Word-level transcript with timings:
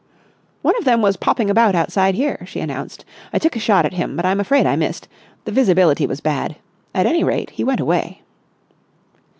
"One 0.63 0.75
of 0.79 0.83
them 0.85 1.03
was 1.03 1.15
popping 1.15 1.51
about 1.51 1.75
outside 1.75 2.15
here," 2.15 2.43
she 2.47 2.59
announced. 2.59 3.05
"I 3.31 3.37
took 3.37 3.55
a 3.55 3.59
shot 3.59 3.85
at 3.85 3.93
him, 3.93 4.15
but 4.15 4.25
I'm 4.25 4.39
afraid 4.39 4.65
I 4.65 4.75
missed. 4.75 5.07
The 5.45 5.51
visibility 5.51 6.07
was 6.07 6.21
bad. 6.21 6.55
At 6.95 7.05
any 7.05 7.23
rate 7.23 7.51
he 7.51 7.63
went 7.63 7.79
away." 7.81 8.23